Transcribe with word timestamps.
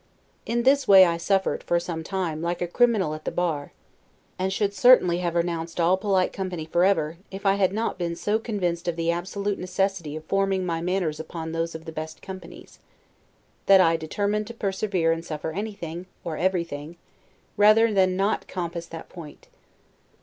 In 0.47 0.63
this 0.63 0.87
way 0.87 1.05
I 1.05 1.17
suffered, 1.17 1.61
for 1.61 1.79
some 1.79 2.03
time, 2.03 2.41
like 2.41 2.59
a 2.59 2.65
criminal 2.67 3.13
at 3.13 3.23
the 3.23 3.29
bar; 3.31 3.71
and 4.39 4.51
should 4.51 4.73
certainly 4.73 5.19
have 5.19 5.35
renounced 5.35 5.79
all 5.79 5.95
polite 5.95 6.33
company 6.33 6.65
forever, 6.65 7.17
if 7.29 7.45
I 7.45 7.53
had 7.53 7.71
not 7.71 7.99
been 7.99 8.15
so 8.15 8.39
convinced 8.39 8.87
of 8.87 8.95
the 8.95 9.11
absolute 9.11 9.59
necessity 9.59 10.15
of 10.15 10.23
forming 10.23 10.65
my 10.65 10.81
manners 10.81 11.19
upon 11.19 11.51
those 11.51 11.75
of 11.75 11.85
the 11.85 11.91
best 11.91 12.19
companies, 12.19 12.79
that 13.67 13.79
I 13.79 13.95
determined 13.95 14.47
to 14.47 14.55
persevere 14.55 15.11
and 15.11 15.23
suffer 15.23 15.51
anything, 15.51 16.07
or 16.23 16.35
everything, 16.35 16.97
rather 17.55 17.93
than 17.93 18.17
not 18.17 18.47
compass 18.47 18.87
that 18.87 19.07
point. 19.07 19.49